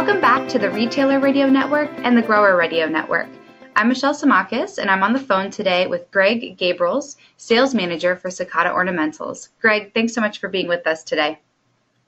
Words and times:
Welcome 0.00 0.22
back 0.22 0.48
to 0.48 0.58
the 0.58 0.70
Retailer 0.70 1.20
Radio 1.20 1.46
Network 1.46 1.90
and 1.98 2.16
the 2.16 2.22
Grower 2.22 2.56
Radio 2.56 2.88
Network. 2.88 3.28
I'm 3.76 3.88
Michelle 3.88 4.14
Samakis, 4.14 4.78
and 4.78 4.90
I'm 4.90 5.02
on 5.02 5.12
the 5.12 5.18
phone 5.18 5.50
today 5.50 5.86
with 5.88 6.10
Greg 6.10 6.56
Gabrels, 6.56 7.16
Sales 7.36 7.74
Manager 7.74 8.16
for 8.16 8.30
Sakata 8.30 8.74
Ornamentals. 8.74 9.50
Greg, 9.60 9.92
thanks 9.92 10.14
so 10.14 10.22
much 10.22 10.38
for 10.38 10.48
being 10.48 10.68
with 10.68 10.86
us 10.86 11.04
today. 11.04 11.38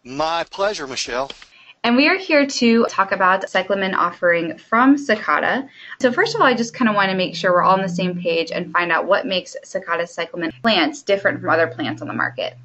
My 0.05 0.45
pleasure, 0.45 0.87
Michelle. 0.87 1.31
And 1.85 1.95
we 1.95 2.09
are 2.09 2.17
here 2.17 2.47
to 2.47 2.87
talk 2.87 3.13
about 3.13 3.51
cyclamen 3.51 3.95
offering 3.95 4.57
from 4.57 4.97
Sakata. 4.97 5.69
So 6.01 6.11
first 6.11 6.35
of 6.35 6.41
all, 6.41 6.47
I 6.47 6.55
just 6.55 6.73
kind 6.73 6.89
of 6.89 6.95
want 6.95 7.11
to 7.11 7.15
make 7.15 7.37
sure 7.37 7.53
we're 7.53 7.63
all 7.63 7.75
on 7.75 7.83
the 7.83 7.91
same 7.91 8.19
page 8.19 8.51
and 8.51 8.73
find 8.73 8.91
out 8.91 9.05
what 9.05 9.27
makes 9.27 9.55
Sakata 9.67 10.09
cyclamen 10.09 10.51
plants 10.63 11.03
different 11.03 11.43
from 11.43 11.51
other 11.51 11.67
plants 11.67 12.01
on 12.01 12.09
the 12.09 12.15
market. 12.15 12.57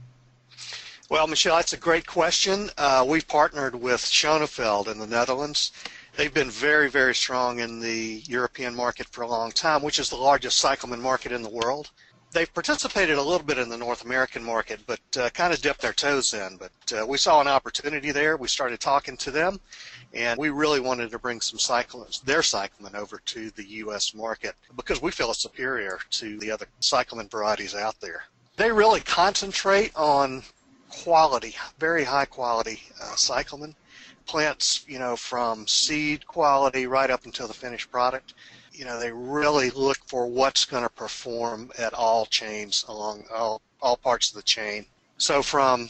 Well, 1.09 1.25
Michelle, 1.27 1.55
that's 1.55 1.71
a 1.71 1.77
great 1.77 2.05
question. 2.05 2.69
Uh, 2.77 3.05
we've 3.07 3.25
partnered 3.25 3.73
with 3.75 4.01
Schoneveld 4.01 4.91
in 4.91 4.99
the 4.99 5.07
Netherlands. 5.07 5.71
They've 6.17 6.33
been 6.33 6.51
very, 6.51 6.89
very 6.89 7.15
strong 7.15 7.59
in 7.59 7.79
the 7.79 8.23
European 8.27 8.75
market 8.75 9.07
for 9.07 9.21
a 9.21 9.27
long 9.27 9.53
time, 9.53 9.81
which 9.81 9.99
is 9.99 10.09
the 10.09 10.17
largest 10.17 10.57
cyclamen 10.57 11.01
market 11.01 11.31
in 11.31 11.43
the 11.43 11.49
world. 11.49 11.91
They've 12.33 12.53
participated 12.53 13.17
a 13.17 13.21
little 13.21 13.45
bit 13.45 13.57
in 13.57 13.69
the 13.69 13.77
North 13.77 14.03
American 14.03 14.43
market, 14.43 14.81
but 14.85 14.99
uh, 15.17 15.29
kind 15.29 15.53
of 15.53 15.61
dipped 15.61 15.79
their 15.79 15.93
toes 15.93 16.33
in. 16.33 16.57
But 16.57 16.99
uh, 16.99 17.07
we 17.07 17.17
saw 17.17 17.39
an 17.39 17.47
opportunity 17.47 18.11
there. 18.11 18.35
We 18.35 18.49
started 18.49 18.81
talking 18.81 19.15
to 19.15 19.31
them, 19.31 19.61
and 20.13 20.37
we 20.37 20.49
really 20.49 20.81
wanted 20.81 21.11
to 21.11 21.19
bring 21.19 21.39
some 21.39 21.57
cyclamens, 21.57 22.21
their 22.21 22.43
cyclamen, 22.43 22.97
over 22.97 23.21
to 23.27 23.49
the 23.51 23.63
U.S. 23.63 24.13
market 24.13 24.55
because 24.75 25.01
we 25.01 25.11
feel 25.11 25.31
it's 25.31 25.39
superior 25.39 25.99
to 26.09 26.37
the 26.39 26.51
other 26.51 26.65
cyclamen 26.81 27.29
varieties 27.29 27.75
out 27.75 27.97
there. 28.01 28.25
They 28.57 28.73
really 28.73 28.99
concentrate 28.99 29.95
on 29.95 30.43
quality, 30.89 31.55
very 31.79 32.03
high 32.03 32.25
quality 32.25 32.81
uh, 33.01 33.15
cyclamen 33.15 33.75
plants, 34.25 34.85
you 34.87 34.99
know, 34.99 35.15
from 35.15 35.65
seed 35.67 36.27
quality 36.27 36.85
right 36.85 37.09
up 37.09 37.25
until 37.25 37.47
the 37.47 37.53
finished 37.53 37.89
product. 37.91 38.33
You 38.73 38.85
know, 38.85 38.99
they 38.99 39.11
really 39.11 39.71
look 39.71 39.97
for 40.05 40.27
what's 40.27 40.65
going 40.65 40.83
to 40.83 40.89
perform 40.89 41.71
at 41.79 41.93
all 41.93 42.25
chains 42.25 42.85
along 42.87 43.23
all, 43.33 43.61
all 43.81 43.97
parts 43.97 44.29
of 44.29 44.35
the 44.35 44.43
chain. 44.43 44.85
So 45.17 45.41
from 45.41 45.89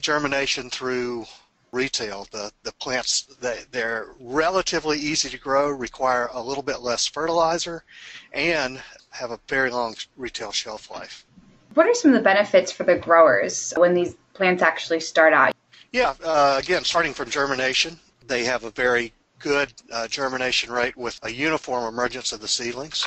germination 0.00 0.68
through 0.68 1.26
retail, 1.72 2.26
the, 2.30 2.52
the 2.62 2.72
plants, 2.72 3.22
they, 3.40 3.60
they're 3.70 4.08
relatively 4.18 4.98
easy 4.98 5.30
to 5.30 5.38
grow, 5.38 5.70
require 5.70 6.28
a 6.32 6.42
little 6.42 6.62
bit 6.62 6.80
less 6.80 7.06
fertilizer, 7.06 7.84
and 8.32 8.82
have 9.10 9.30
a 9.30 9.40
very 9.48 9.70
long 9.70 9.94
retail 10.16 10.52
shelf 10.52 10.90
life. 10.90 11.24
What 11.74 11.86
are 11.86 11.94
some 11.94 12.12
of 12.12 12.16
the 12.16 12.24
benefits 12.24 12.72
for 12.72 12.84
the 12.84 12.96
growers 12.96 13.72
when 13.76 13.94
these 13.94 14.16
plants 14.34 14.62
actually 14.62 15.00
start 15.00 15.32
out? 15.32 15.54
Yeah, 15.92 16.14
uh, 16.24 16.56
again, 16.62 16.84
starting 16.84 17.14
from 17.14 17.30
germination, 17.30 17.98
they 18.26 18.44
have 18.44 18.64
a 18.64 18.70
very 18.70 19.12
good 19.38 19.72
uh, 19.92 20.06
germination 20.08 20.72
rate 20.72 20.96
with 20.96 21.18
a 21.22 21.30
uniform 21.30 21.84
emergence 21.92 22.32
of 22.32 22.40
the 22.40 22.48
seedlings. 22.48 23.06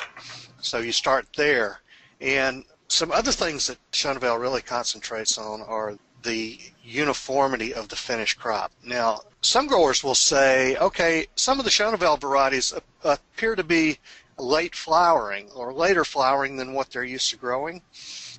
So 0.62 0.80
you 0.80 0.92
start 0.92 1.28
there. 1.36 1.82
And 2.22 2.64
some 2.88 3.12
other 3.12 3.32
things 3.32 3.68
that 3.68 3.78
Schoneveld 3.92 4.40
really 4.40 4.62
concentrates 4.62 5.38
on 5.38 5.62
are 5.62 5.98
the 6.24 6.60
uniformity 6.84 7.74
of 7.74 7.90
the 7.90 7.96
finished 7.96 8.40
crop. 8.40 8.72
Now, 8.84 9.22
some 9.42 9.68
growers 9.68 10.04
will 10.04 10.16
say, 10.16 10.78
okay, 10.78 11.28
some 11.36 11.60
of 11.60 11.66
the 11.66 11.72
Schoneveld 11.72 12.22
varieties 12.22 12.74
appear 13.04 13.56
to 13.56 13.64
be 13.64 14.00
late 14.38 14.76
flowering 14.76 15.50
or 15.52 15.74
later 15.74 16.04
flowering 16.04 16.58
than 16.58 16.74
what 16.74 16.90
they're 16.90 17.04
used 17.04 17.30
to 17.30 17.38
growing. 17.38 17.82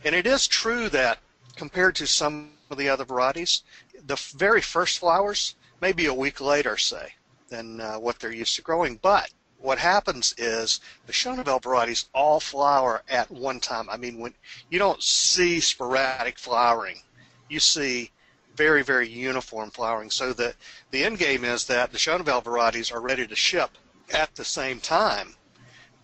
And 0.05 0.15
it 0.15 0.27
is 0.27 0.47
true 0.47 0.89
that 0.91 1.19
compared 1.57 1.95
to 1.97 2.07
some 2.07 2.51
of 2.71 2.79
the 2.79 2.89
other 2.89 3.05
varieties, 3.05 3.63
the 4.07 4.17
very 4.37 4.61
first 4.61 4.99
flowers 4.99 5.55
may 5.81 5.93
be 5.93 6.07
a 6.07 6.15
week 6.15 6.41
later, 6.41 6.77
say, 6.77 7.15
than 7.49 7.81
uh, 7.81 7.97
what 7.97 8.19
they're 8.19 8.33
used 8.33 8.57
to 8.57 8.63
growing. 8.63 8.97
But 8.97 9.31
what 9.59 9.79
happens 9.79 10.35
is 10.37 10.81
the 11.07 11.13
Schoneveld 11.13 11.63
varieties 11.63 12.07
all 12.13 12.41
flower 12.41 13.03
at 13.09 13.31
one 13.31 13.61
time. 13.61 13.89
I 13.89 13.97
mean, 13.97 14.19
when 14.19 14.35
you 14.71 14.79
don't 14.79 15.03
see 15.03 15.61
sporadic 15.61 16.39
flowering, 16.39 17.01
you 17.49 17.61
see 17.61 18.11
very, 18.57 18.83
very 18.83 19.09
uniform 19.09 19.71
flowering. 19.71 20.11
So 20.11 20.33
the, 20.33 20.55
the 20.91 21.05
end 21.05 21.19
game 21.19 21.45
is 21.45 21.65
that 21.67 21.93
the 21.93 21.99
Schoneveld 21.99 22.45
varieties 22.45 22.91
are 22.93 23.01
ready 23.01 23.27
to 23.27 23.35
ship 23.35 23.71
at 24.13 24.35
the 24.35 24.45
same 24.45 24.81
time, 24.81 25.35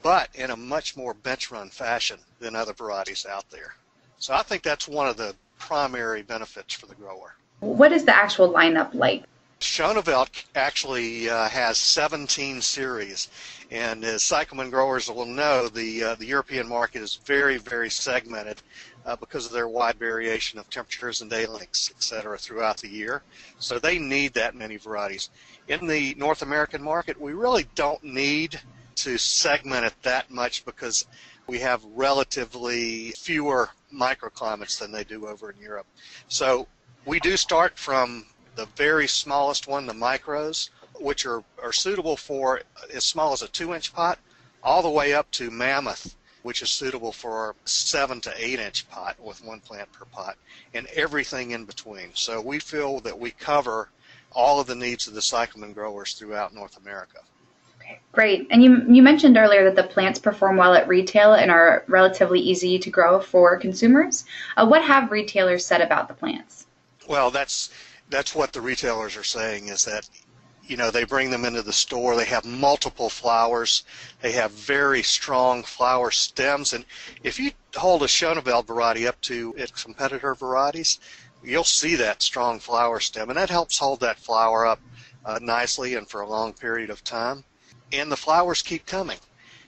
but 0.02 0.28
in 0.34 0.50
a 0.50 0.56
much 0.56 0.96
more 0.96 1.14
bench 1.14 1.50
run 1.50 1.68
fashion 1.68 2.18
than 2.38 2.56
other 2.56 2.72
varieties 2.72 3.26
out 3.26 3.48
there. 3.50 3.74
So 4.18 4.34
I 4.34 4.42
think 4.42 4.62
that's 4.62 4.88
one 4.88 5.08
of 5.08 5.16
the 5.16 5.34
primary 5.58 6.22
benefits 6.22 6.74
for 6.74 6.86
the 6.86 6.94
grower. 6.94 7.34
What 7.60 7.92
is 7.92 8.04
the 8.04 8.14
actual 8.14 8.52
lineup 8.52 8.94
like? 8.94 9.24
Schoneveld 9.60 10.44
actually 10.54 11.28
uh, 11.28 11.46
has 11.48 11.76
17 11.76 12.62
series, 12.62 13.28
and 13.70 14.02
as 14.04 14.22
cyclamen 14.22 14.70
growers 14.70 15.10
will 15.10 15.26
know, 15.26 15.68
the 15.68 16.02
uh, 16.02 16.14
the 16.14 16.24
European 16.24 16.66
market 16.66 17.02
is 17.02 17.16
very, 17.26 17.58
very 17.58 17.90
segmented 17.90 18.62
uh, 19.04 19.16
because 19.16 19.44
of 19.44 19.52
their 19.52 19.68
wide 19.68 19.96
variation 19.96 20.58
of 20.58 20.70
temperatures 20.70 21.20
and 21.20 21.30
day 21.30 21.44
lengths, 21.44 21.90
et 21.94 22.02
cetera, 22.02 22.38
throughout 22.38 22.78
the 22.78 22.88
year. 22.88 23.22
So 23.58 23.78
they 23.78 23.98
need 23.98 24.32
that 24.34 24.54
many 24.54 24.78
varieties. 24.78 25.28
In 25.68 25.86
the 25.86 26.14
North 26.14 26.40
American 26.40 26.82
market, 26.82 27.20
we 27.20 27.34
really 27.34 27.66
don't 27.74 28.02
need 28.02 28.58
to 28.96 29.18
segment 29.18 29.84
it 29.84 29.94
that 30.02 30.30
much 30.30 30.64
because 30.64 31.06
we 31.46 31.58
have 31.58 31.84
relatively 31.94 33.10
fewer 33.12 33.70
microclimates 33.92 34.78
than 34.78 34.92
they 34.92 35.04
do 35.04 35.26
over 35.26 35.50
in 35.50 35.58
Europe. 35.60 35.86
So 36.28 36.66
we 37.04 37.18
do 37.20 37.36
start 37.36 37.78
from 37.78 38.26
the 38.56 38.66
very 38.76 39.08
smallest 39.08 39.66
one, 39.66 39.86
the 39.86 39.92
micros, 39.92 40.70
which 41.00 41.26
are, 41.26 41.42
are 41.62 41.72
suitable 41.72 42.16
for 42.16 42.62
as 42.92 43.04
small 43.04 43.32
as 43.32 43.42
a 43.42 43.48
two 43.48 43.74
inch 43.74 43.92
pot, 43.94 44.18
all 44.62 44.82
the 44.82 44.88
way 44.90 45.14
up 45.14 45.30
to 45.32 45.50
mammoth, 45.50 46.14
which 46.42 46.62
is 46.62 46.70
suitable 46.70 47.12
for 47.12 47.54
seven 47.64 48.20
to 48.20 48.32
eight 48.36 48.58
inch 48.60 48.88
pot 48.90 49.18
with 49.18 49.42
one 49.44 49.60
plant 49.60 49.90
per 49.92 50.04
pot, 50.04 50.36
and 50.74 50.86
everything 50.88 51.52
in 51.52 51.64
between. 51.64 52.10
So 52.14 52.40
we 52.40 52.58
feel 52.58 53.00
that 53.00 53.18
we 53.18 53.30
cover 53.30 53.88
all 54.32 54.60
of 54.60 54.66
the 54.66 54.74
needs 54.74 55.06
of 55.06 55.14
the 55.14 55.22
cyclamen 55.22 55.72
growers 55.72 56.12
throughout 56.14 56.54
North 56.54 56.76
America. 56.76 57.18
Great. 58.12 58.48
And 58.50 58.62
you, 58.62 58.84
you 58.88 59.02
mentioned 59.02 59.36
earlier 59.36 59.64
that 59.64 59.76
the 59.76 59.88
plants 59.88 60.18
perform 60.18 60.56
well 60.56 60.74
at 60.74 60.88
retail 60.88 61.34
and 61.34 61.50
are 61.50 61.84
relatively 61.86 62.40
easy 62.40 62.78
to 62.78 62.90
grow 62.90 63.20
for 63.20 63.56
consumers. 63.56 64.24
Uh, 64.56 64.66
what 64.66 64.82
have 64.82 65.12
retailers 65.12 65.64
said 65.64 65.80
about 65.80 66.08
the 66.08 66.14
plants? 66.14 66.66
Well, 67.08 67.30
that's 67.30 67.70
that's 68.08 68.34
what 68.34 68.52
the 68.52 68.60
retailers 68.60 69.16
are 69.16 69.24
saying 69.24 69.68
is 69.68 69.84
that 69.84 70.08
you 70.64 70.76
know 70.76 70.90
they 70.90 71.04
bring 71.04 71.30
them 71.30 71.44
into 71.44 71.62
the 71.62 71.72
store 71.72 72.16
they 72.16 72.24
have 72.24 72.44
multiple 72.44 73.08
flowers 73.08 73.84
they 74.20 74.32
have 74.32 74.50
very 74.50 75.02
strong 75.02 75.62
flower 75.62 76.10
stems 76.10 76.72
and 76.72 76.84
if 77.22 77.38
you 77.38 77.50
hold 77.76 78.02
a 78.02 78.06
Schoneveld 78.06 78.66
variety 78.66 79.06
up 79.06 79.20
to 79.20 79.54
its 79.56 79.82
competitor 79.82 80.34
varieties 80.34 80.98
you'll 81.42 81.64
see 81.64 81.94
that 81.96 82.22
strong 82.22 82.58
flower 82.58 83.00
stem 83.00 83.30
and 83.30 83.38
that 83.38 83.50
helps 83.50 83.78
hold 83.78 84.00
that 84.00 84.18
flower 84.18 84.66
up 84.66 84.80
uh, 85.24 85.38
nicely 85.40 85.94
and 85.94 86.08
for 86.08 86.20
a 86.20 86.28
long 86.28 86.52
period 86.52 86.90
of 86.90 87.02
time 87.04 87.44
and 87.92 88.10
the 88.10 88.16
flowers 88.16 88.62
keep 88.62 88.86
coming. 88.86 89.18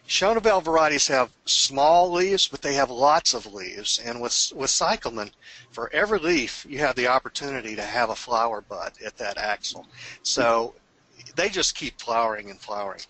Schoneveld 0.08 0.64
varieties 0.64 1.06
have 1.08 1.30
small 1.44 2.10
leaves, 2.10 2.48
but 2.48 2.60
they 2.60 2.74
have 2.74 2.90
lots 2.90 3.34
of 3.34 3.52
leaves. 3.52 4.00
And 4.04 4.20
with 4.20 4.52
with 4.54 4.70
cyclamen, 4.70 5.30
for 5.70 5.90
every 5.92 6.18
leaf, 6.18 6.66
you 6.68 6.80
have 6.80 6.96
the 6.96 7.06
opportunity 7.06 7.76
to 7.76 7.82
have 7.82 8.10
a 8.10 8.16
flower 8.16 8.60
bud 8.60 8.92
at 9.04 9.16
that 9.18 9.36
axil. 9.36 9.86
So 10.22 10.74
they 11.36 11.48
just 11.48 11.76
keep 11.76 12.00
flowering 12.00 12.50
and 12.50 12.60
flowering. 12.60 13.00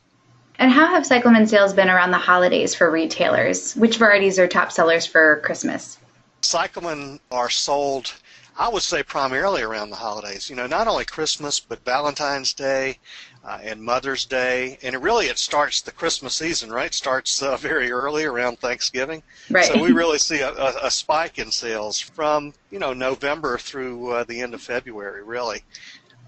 And 0.58 0.70
how 0.70 0.86
have 0.86 1.06
cyclamen 1.06 1.46
sales 1.46 1.72
been 1.72 1.88
around 1.88 2.10
the 2.10 2.18
holidays 2.18 2.74
for 2.74 2.90
retailers? 2.90 3.74
Which 3.74 3.96
varieties 3.96 4.38
are 4.38 4.46
top 4.46 4.70
sellers 4.70 5.06
for 5.06 5.40
Christmas? 5.40 5.98
Cyclamen 6.42 7.20
are 7.30 7.50
sold 7.50 8.12
I 8.56 8.68
would 8.68 8.82
say 8.82 9.02
primarily 9.02 9.62
around 9.62 9.88
the 9.90 9.96
holidays. 9.96 10.50
You 10.50 10.56
know, 10.56 10.66
not 10.66 10.86
only 10.86 11.06
Christmas, 11.06 11.58
but 11.58 11.84
Valentine's 11.86 12.52
Day 12.52 12.98
uh, 13.44 13.58
and 13.62 13.82
Mother's 13.82 14.24
Day, 14.24 14.78
and 14.82 14.94
it 14.94 14.98
really 14.98 15.26
it 15.26 15.38
starts 15.38 15.80
the 15.80 15.90
Christmas 15.90 16.34
season, 16.34 16.70
right? 16.70 16.92
Starts 16.94 17.42
uh, 17.42 17.56
very 17.68 17.90
early 17.90 18.24
around 18.24 18.58
Thanksgiving. 18.58 19.22
Right. 19.50 19.64
So 19.64 19.82
we 19.82 19.92
really 19.92 20.18
see 20.18 20.40
a, 20.40 20.52
a, 20.52 20.86
a 20.86 20.90
spike 20.90 21.38
in 21.38 21.50
sales 21.50 21.98
from 21.98 22.54
you 22.70 22.78
know 22.78 22.92
November 22.92 23.58
through 23.58 24.10
uh, 24.12 24.24
the 24.24 24.40
end 24.40 24.54
of 24.54 24.62
February, 24.62 25.22
really. 25.22 25.62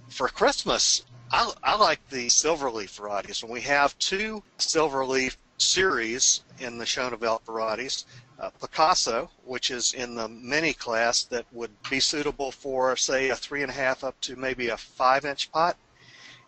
For 0.09 0.29
Christmas, 0.29 1.03
I, 1.31 1.53
I 1.63 1.77
like 1.77 2.01
the 2.11 2.27
silverleaf 2.27 2.91
varieties, 2.97 3.43
and 3.43 3.51
we 3.51 3.63
have 3.63 3.99
two 3.99 4.43
silverleaf 4.59 5.37
series 5.57 6.43
in 6.59 6.79
the 6.79 6.85
Schoneveld 6.85 7.45
varieties 7.45 8.05
uh, 8.39 8.51
Picasso, 8.61 9.31
which 9.45 9.71
is 9.71 9.93
in 9.95 10.15
the 10.15 10.29
mini 10.29 10.73
class 10.73 11.25
that 11.25 11.47
would 11.53 11.71
be 11.89 12.01
suitable 12.01 12.51
for, 12.51 12.97
say, 12.97 13.31
a 13.31 13.37
three 13.37 13.63
and 13.63 13.71
a 13.71 13.75
half 13.75 14.03
up 14.05 14.21
to 14.23 14.37
maybe 14.37 14.69
a 14.69 14.77
five 14.77 15.25
inch 15.25 15.51
pot. 15.53 15.77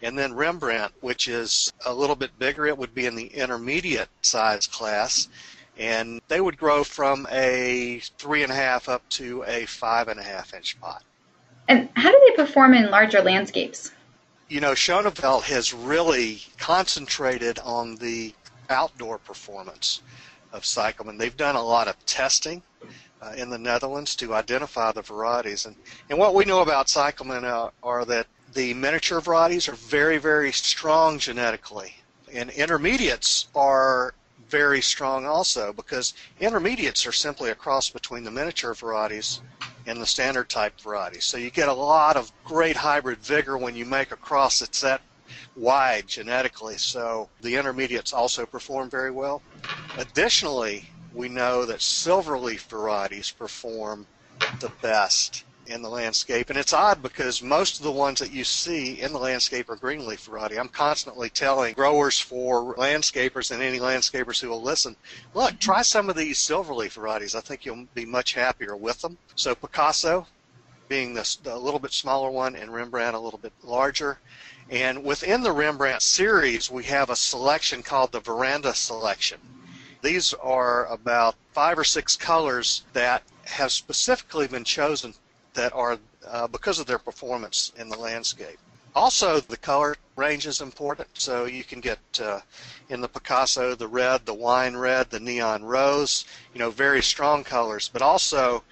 And 0.02 0.18
then 0.18 0.34
Rembrandt, 0.34 0.92
which 1.00 1.28
is 1.28 1.72
a 1.84 1.94
little 1.94 2.16
bit 2.16 2.38
bigger, 2.38 2.66
it 2.66 2.76
would 2.76 2.94
be 2.94 3.06
in 3.06 3.14
the 3.14 3.26
intermediate 3.26 4.08
size 4.22 4.66
class. 4.66 5.28
And 5.78 6.20
they 6.28 6.40
would 6.40 6.56
grow 6.56 6.84
from 6.84 7.26
a 7.30 8.00
three 8.18 8.42
and 8.42 8.52
a 8.52 8.54
half 8.54 8.88
up 8.88 9.08
to 9.10 9.44
a 9.46 9.66
five 9.66 10.08
and 10.08 10.18
a 10.18 10.22
half 10.22 10.54
inch 10.54 10.80
pot. 10.80 11.02
And 11.68 11.88
how 11.94 12.10
do 12.10 12.20
they 12.26 12.36
perform 12.36 12.74
in 12.74 12.90
larger 12.90 13.22
landscapes? 13.22 13.90
you 14.48 14.60
know, 14.60 14.72
Schoneveld 14.72 15.42
has 15.44 15.74
really 15.74 16.42
concentrated 16.58 17.58
on 17.60 17.96
the 17.96 18.32
outdoor 18.70 19.18
performance 19.18 20.02
of 20.52 20.64
cyclamen. 20.64 21.18
They've 21.18 21.36
done 21.36 21.56
a 21.56 21.62
lot 21.62 21.88
of 21.88 22.06
testing 22.06 22.62
uh, 23.20 23.32
in 23.36 23.50
the 23.50 23.58
Netherlands 23.58 24.14
to 24.16 24.34
identify 24.34 24.92
the 24.92 25.02
varieties. 25.02 25.66
And, 25.66 25.74
and 26.10 26.18
what 26.18 26.34
we 26.34 26.44
know 26.44 26.60
about 26.60 26.88
cyclamen 26.88 27.44
uh, 27.44 27.70
are 27.82 28.04
that 28.04 28.26
the 28.54 28.74
miniature 28.74 29.20
varieties 29.20 29.68
are 29.68 29.74
very, 29.74 30.18
very 30.18 30.52
strong 30.52 31.18
genetically. 31.18 31.92
And 32.32 32.50
intermediates 32.50 33.48
are 33.54 34.14
very 34.48 34.80
strong 34.80 35.26
also 35.26 35.72
because 35.72 36.14
intermediates 36.38 37.06
are 37.06 37.12
simply 37.12 37.50
a 37.50 37.54
cross 37.54 37.90
between 37.90 38.24
the 38.24 38.30
miniature 38.30 38.74
varieties 38.74 39.42
and 39.86 40.00
the 40.00 40.06
standard 40.06 40.48
type 40.48 40.80
varieties. 40.80 41.24
So 41.24 41.38
you 41.38 41.50
get 41.50 41.68
a 41.68 41.72
lot 41.72 42.16
of 42.16 42.32
great 42.44 42.76
hybrid 42.76 43.18
vigor 43.18 43.56
when 43.56 43.74
you 43.74 43.84
make 43.84 44.12
a 44.12 44.16
cross 44.16 44.58
that's 44.60 44.80
that 44.80 45.02
wide 45.54 46.06
genetically. 46.06 46.76
So 46.78 47.30
the 47.40 47.56
intermediates 47.56 48.12
also 48.12 48.46
perform 48.46 48.90
very 48.90 49.10
well. 49.10 49.42
Additionally, 49.96 50.88
we 51.12 51.28
know 51.28 51.64
that 51.64 51.78
silverleaf 51.78 52.68
varieties 52.68 53.30
perform 53.30 54.06
the 54.60 54.70
best 54.82 55.45
in 55.68 55.82
the 55.82 55.88
landscape. 55.88 56.50
And 56.50 56.58
it's 56.58 56.72
odd 56.72 57.02
because 57.02 57.42
most 57.42 57.78
of 57.78 57.84
the 57.84 57.92
ones 57.92 58.20
that 58.20 58.32
you 58.32 58.44
see 58.44 59.00
in 59.00 59.12
the 59.12 59.18
landscape 59.18 59.68
are 59.68 59.76
greenleaf 59.76 60.24
variety. 60.24 60.58
I'm 60.58 60.68
constantly 60.68 61.28
telling 61.30 61.74
growers 61.74 62.18
for 62.18 62.74
landscapers 62.76 63.50
and 63.50 63.62
any 63.62 63.78
landscapers 63.78 64.40
who 64.40 64.48
will 64.48 64.62
listen, 64.62 64.96
look, 65.34 65.58
try 65.58 65.82
some 65.82 66.08
of 66.08 66.16
these 66.16 66.38
silverleaf 66.38 66.92
varieties. 66.92 67.34
I 67.34 67.40
think 67.40 67.64
you'll 67.64 67.86
be 67.94 68.04
much 68.04 68.34
happier 68.34 68.76
with 68.76 69.00
them. 69.00 69.18
So 69.34 69.54
Picasso 69.54 70.26
being 70.88 71.14
the, 71.14 71.36
the 71.42 71.56
little 71.56 71.80
bit 71.80 71.92
smaller 71.92 72.30
one 72.30 72.56
and 72.56 72.72
Rembrandt 72.72 73.16
a 73.16 73.20
little 73.20 73.38
bit 73.38 73.52
larger. 73.62 74.18
And 74.70 75.04
within 75.04 75.42
the 75.42 75.52
Rembrandt 75.52 76.02
series, 76.02 76.70
we 76.70 76.84
have 76.84 77.10
a 77.10 77.16
selection 77.16 77.82
called 77.82 78.12
the 78.12 78.20
Veranda 78.20 78.74
Selection. 78.74 79.38
These 80.02 80.34
are 80.34 80.86
about 80.86 81.34
five 81.52 81.78
or 81.78 81.84
six 81.84 82.16
colors 82.16 82.84
that 82.92 83.22
have 83.44 83.72
specifically 83.72 84.46
been 84.46 84.64
chosen 84.64 85.14
that 85.56 85.72
are 85.74 85.98
uh, 86.26 86.46
because 86.46 86.78
of 86.78 86.86
their 86.86 86.98
performance 86.98 87.72
in 87.76 87.88
the 87.88 87.98
landscape. 87.98 88.58
Also, 88.94 89.40
the 89.40 89.56
color 89.56 89.94
range 90.16 90.46
is 90.46 90.60
important. 90.60 91.08
So 91.14 91.44
you 91.44 91.64
can 91.64 91.80
get 91.80 91.98
uh, 92.22 92.40
in 92.88 93.00
the 93.00 93.08
Picasso 93.08 93.74
the 93.74 93.88
red, 93.88 94.24
the 94.24 94.34
wine 94.34 94.76
red, 94.76 95.10
the 95.10 95.20
neon 95.20 95.64
rose, 95.64 96.24
you 96.54 96.58
know, 96.58 96.70
very 96.70 97.02
strong 97.02 97.44
colors. 97.44 97.90
But 97.92 98.00
also, 98.00 98.64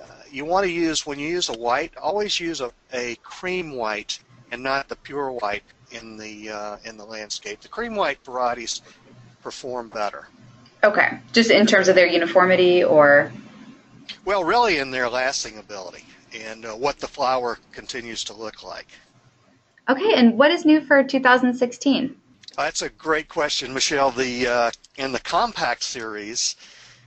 uh, 0.00 0.06
you 0.30 0.46
want 0.46 0.64
to 0.64 0.72
use, 0.72 1.04
when 1.04 1.18
you 1.18 1.28
use 1.28 1.50
a 1.50 1.58
white, 1.58 1.94
always 1.96 2.40
use 2.40 2.60
a, 2.60 2.70
a 2.92 3.16
cream 3.16 3.72
white 3.72 4.18
and 4.50 4.62
not 4.62 4.88
the 4.88 4.96
pure 4.96 5.30
white 5.30 5.64
in 5.90 6.16
the, 6.16 6.50
uh, 6.50 6.76
in 6.84 6.96
the 6.96 7.04
landscape. 7.04 7.60
The 7.60 7.68
cream 7.68 7.96
white 7.96 8.24
varieties 8.24 8.80
perform 9.42 9.90
better. 9.90 10.26
Okay, 10.82 11.18
just 11.32 11.50
in 11.50 11.66
terms 11.66 11.88
of 11.88 11.94
their 11.94 12.06
uniformity 12.06 12.82
or? 12.82 13.30
Well, 14.24 14.44
really 14.44 14.78
in 14.78 14.90
their 14.90 15.08
lasting 15.10 15.58
ability 15.58 16.04
and 16.34 16.64
uh, 16.64 16.72
what 16.72 16.98
the 16.98 17.08
flower 17.08 17.58
continues 17.72 18.24
to 18.24 18.32
look 18.32 18.62
like. 18.62 18.88
Okay, 19.88 20.14
and 20.14 20.36
what 20.36 20.50
is 20.50 20.64
new 20.64 20.80
for 20.80 21.02
2016? 21.04 22.16
That's 22.56 22.82
a 22.82 22.88
great 22.88 23.28
question, 23.28 23.72
Michelle. 23.72 24.10
The 24.10 24.46
uh, 24.46 24.70
in 24.96 25.12
the 25.12 25.20
compact 25.20 25.82
series, 25.82 26.56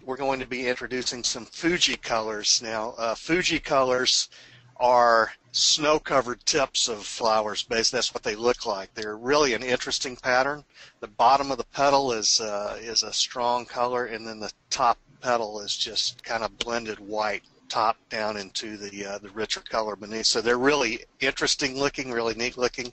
we're 0.06 0.16
going 0.16 0.39
to 0.39 0.45
be 0.45 0.68
introducing 0.68 1.24
some 1.24 1.45
Fuji 1.45 1.98
colors. 1.98 2.62
Now, 2.62 2.94
uh, 2.98 3.16
Fuji 3.16 3.60
colors 3.60 4.30
are 4.77 5.33
snow-covered 5.51 6.45
tips 6.45 6.88
of 6.88 7.04
flowers. 7.04 7.63
Basically, 7.63 7.98
that's 7.98 8.13
what 8.13 8.24
they 8.24 8.36
look 8.36 8.66
like. 8.66 8.94
They're 8.94 9.18
really 9.18 9.54
an 9.54 9.63
interesting 9.63 10.16
pattern. 10.16 10.63
The 11.00 11.07
bottom 11.07 11.51
of 11.51 11.57
the 11.57 11.66
petal 11.66 12.13
is 12.13 12.39
uh, 12.39 12.77
is 12.80 13.04
a 13.04 13.12
strong 13.12 13.66
color, 13.66 14.06
and 14.06 14.25
then 14.25 14.39
the 14.39 14.54
top 14.69 14.98
petal 15.21 15.60
is 15.62 15.75
just 15.75 16.24
kind 16.24 16.44
of 16.44 16.57
blended 16.60 17.00
white 17.00 17.44
top 17.69 17.98
down 18.10 18.38
into 18.38 18.77
the 18.77 19.06
uh, 19.06 19.18
the 19.19 19.30
richer 19.30 19.62
color 19.62 19.95
beneath. 19.95 20.25
So 20.25 20.42
they're 20.42 20.57
really 20.57 21.06
interesting 21.19 21.80
looking, 21.80 22.12
really 22.12 22.33
neat 22.33 22.57
looking. 22.57 22.92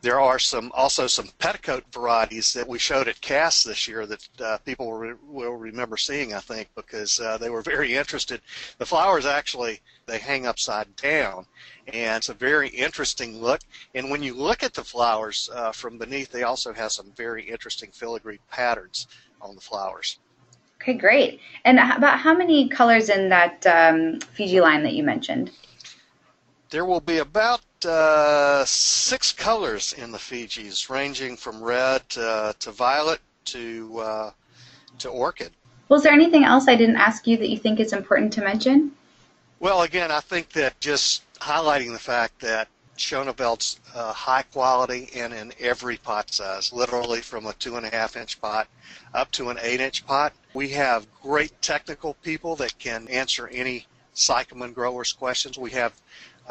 There 0.00 0.20
are 0.20 0.38
some 0.38 0.70
also 0.74 1.08
some 1.08 1.28
petticoat 1.38 1.84
varieties 1.92 2.52
that 2.52 2.68
we 2.68 2.78
showed 2.78 3.08
at 3.08 3.20
CAST 3.20 3.66
this 3.66 3.88
year 3.88 4.06
that 4.06 4.28
uh, 4.40 4.58
people 4.58 4.86
will, 4.86 4.98
re- 4.98 5.14
will 5.26 5.56
remember 5.56 5.96
seeing, 5.96 6.34
I 6.34 6.38
think, 6.38 6.68
because 6.76 7.18
uh, 7.18 7.36
they 7.36 7.50
were 7.50 7.62
very 7.62 7.96
interested. 7.96 8.40
The 8.78 8.86
flowers 8.86 9.26
actually 9.26 9.80
they 10.06 10.18
hang 10.18 10.46
upside 10.46 10.94
down, 10.96 11.46
and 11.88 12.16
it's 12.18 12.28
a 12.28 12.34
very 12.34 12.68
interesting 12.68 13.42
look. 13.42 13.60
And 13.94 14.08
when 14.08 14.22
you 14.22 14.34
look 14.34 14.62
at 14.62 14.74
the 14.74 14.84
flowers 14.84 15.50
uh, 15.52 15.72
from 15.72 15.98
beneath, 15.98 16.30
they 16.30 16.44
also 16.44 16.72
have 16.72 16.92
some 16.92 17.12
very 17.16 17.42
interesting 17.42 17.90
filigree 17.90 18.38
patterns 18.50 19.08
on 19.40 19.56
the 19.56 19.60
flowers. 19.60 20.20
Okay, 20.80 20.94
great. 20.94 21.40
And 21.64 21.78
about 21.78 22.20
how 22.20 22.34
many 22.34 22.68
colors 22.68 23.08
in 23.08 23.28
that 23.30 23.66
um, 23.66 24.20
Fiji 24.20 24.60
line 24.60 24.82
that 24.84 24.94
you 24.94 25.02
mentioned? 25.02 25.50
There 26.70 26.84
will 26.84 27.00
be 27.00 27.18
about 27.18 27.62
uh, 27.84 28.64
six 28.64 29.32
colors 29.32 29.92
in 29.94 30.12
the 30.12 30.18
Fijis, 30.18 30.88
ranging 30.88 31.36
from 31.36 31.62
red 31.62 32.08
to, 32.10 32.54
to 32.60 32.70
violet 32.70 33.20
to 33.46 34.00
uh, 34.00 34.30
to 34.98 35.08
orchid. 35.08 35.52
Was 35.88 36.02
there 36.02 36.12
anything 36.12 36.44
else 36.44 36.68
I 36.68 36.76
didn't 36.76 36.96
ask 36.96 37.26
you 37.26 37.36
that 37.38 37.48
you 37.48 37.56
think 37.56 37.80
is 37.80 37.92
important 37.92 38.32
to 38.34 38.42
mention? 38.42 38.92
Well, 39.60 39.82
again, 39.82 40.10
I 40.10 40.20
think 40.20 40.50
that 40.50 40.78
just 40.80 41.22
highlighting 41.38 41.92
the 41.92 41.98
fact 41.98 42.40
that 42.40 42.68
Schoneveld's 42.98 43.80
uh, 43.94 44.12
high 44.12 44.42
quality 44.42 45.08
and 45.14 45.32
in 45.32 45.52
every 45.60 45.96
pot 45.96 46.32
size, 46.32 46.72
literally 46.72 47.20
from 47.20 47.46
a 47.46 47.52
two 47.54 47.76
and 47.76 47.86
a 47.86 47.90
half 47.90 48.16
inch 48.16 48.40
pot 48.40 48.68
up 49.14 49.30
to 49.32 49.50
an 49.50 49.58
eight 49.62 49.80
inch 49.80 50.06
pot. 50.06 50.32
We 50.54 50.68
have 50.70 51.06
great 51.22 51.60
technical 51.62 52.14
people 52.14 52.56
that 52.56 52.78
can 52.78 53.08
answer 53.08 53.48
any 53.48 53.86
cyclamen 54.14 54.72
growers 54.72 55.12
questions. 55.12 55.58
We 55.58 55.70
have 55.70 55.92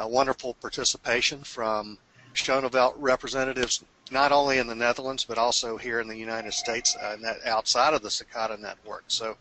wonderful 0.06 0.54
participation 0.56 1.44
from 1.44 1.98
Schoneveld 2.34 2.94
representatives 2.98 3.84
not 4.12 4.32
only 4.32 4.58
in 4.58 4.68
the 4.68 4.76
Netherlands 4.76 5.26
but 5.26 5.38
also 5.38 5.78
here 5.78 6.00
in 6.00 6.08
the 6.08 6.18
United 6.18 6.54
States 6.54 6.96
uh, 6.96 7.18
outside 7.46 7.94
of 7.94 8.02
the 8.02 8.10
Sakata 8.10 8.60
network. 8.60 9.04
So 9.08 9.38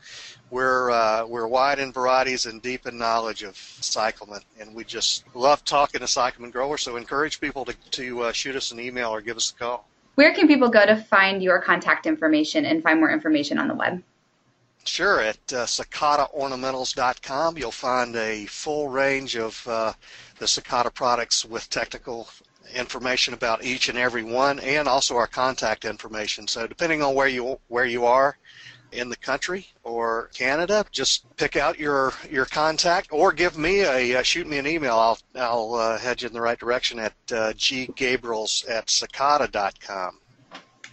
we're 0.50 0.90
uh, 0.90 1.26
we're 1.26 1.46
wide 1.46 1.78
in 1.78 1.92
varieties 1.92 2.46
and 2.46 2.62
deep 2.62 2.86
in 2.86 2.98
knowledge 2.98 3.42
of 3.42 3.56
cyclamen, 3.56 4.40
and 4.60 4.74
we 4.74 4.84
just 4.84 5.24
love 5.34 5.64
talking 5.64 6.00
to 6.00 6.08
cyclamen 6.08 6.50
growers. 6.50 6.82
So 6.82 6.96
encourage 6.96 7.40
people 7.40 7.64
to 7.64 7.74
to 7.92 8.22
uh, 8.22 8.32
shoot 8.32 8.56
us 8.56 8.72
an 8.72 8.80
email 8.80 9.10
or 9.10 9.20
give 9.20 9.36
us 9.36 9.50
a 9.50 9.54
call. 9.54 9.88
Where 10.14 10.32
can 10.34 10.48
people 10.48 10.70
go 10.70 10.86
to 10.86 10.96
find 10.96 11.42
your 11.42 11.60
contact 11.60 12.06
information 12.06 12.64
and 12.64 12.82
find 12.82 12.98
more 12.98 13.10
information 13.10 13.58
on 13.58 13.68
the 13.68 13.74
web? 13.74 14.02
Sure, 14.84 15.20
at 15.20 15.36
uh, 15.52 15.66
sakataornamentals.com 15.66 17.58
you'll 17.58 17.72
find 17.72 18.14
a 18.14 18.46
full 18.46 18.88
range 18.88 19.36
of 19.36 19.66
uh, 19.66 19.92
the 20.38 20.46
Sakata 20.46 20.94
products 20.94 21.44
with 21.44 21.68
technical 21.68 22.28
information 22.74 23.34
about 23.34 23.64
each 23.64 23.88
and 23.88 23.98
every 23.98 24.22
one, 24.22 24.58
and 24.60 24.88
also 24.88 25.16
our 25.16 25.26
contact 25.26 25.84
information. 25.84 26.48
So 26.48 26.66
depending 26.66 27.02
on 27.02 27.14
where 27.14 27.28
you 27.28 27.58
where 27.68 27.84
you 27.84 28.06
are 28.06 28.36
in 28.92 29.08
the 29.08 29.16
country 29.16 29.66
or 29.82 30.30
Canada, 30.34 30.84
just 30.90 31.24
pick 31.36 31.56
out 31.56 31.78
your 31.78 32.12
your 32.30 32.46
contact 32.46 33.08
or 33.12 33.32
give 33.32 33.58
me 33.58 33.80
a 33.80 34.18
uh, 34.18 34.22
shoot 34.22 34.46
me 34.46 34.58
an 34.58 34.66
email. 34.66 34.94
I'll 34.94 35.18
I'll 35.34 35.74
uh, 35.74 35.98
head 35.98 36.22
you 36.22 36.28
in 36.28 36.34
the 36.34 36.40
right 36.40 36.58
direction 36.58 36.98
at 36.98 37.12
uh, 37.30 37.52
ggabrels 37.52 38.68
at 38.70 38.86
sakata.com. 38.86 40.20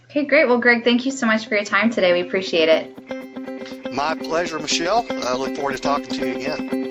Okay, 0.04 0.24
great. 0.24 0.46
Well, 0.46 0.58
Greg, 0.58 0.84
thank 0.84 1.04
you 1.04 1.10
so 1.10 1.26
much 1.26 1.46
for 1.46 1.56
your 1.56 1.64
time 1.64 1.90
today. 1.90 2.12
We 2.12 2.20
appreciate 2.20 2.68
it. 2.68 3.92
My 3.92 4.14
pleasure, 4.14 4.58
Michelle. 4.58 5.06
I 5.10 5.34
look 5.36 5.56
forward 5.56 5.76
to 5.76 5.82
talking 5.82 6.06
to 6.06 6.28
you 6.28 6.36
again. 6.36 6.83